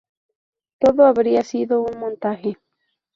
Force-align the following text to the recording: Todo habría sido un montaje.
Todo 0.79 1.05
habría 1.05 1.43
sido 1.43 1.81
un 1.83 1.99
montaje. 1.99 2.57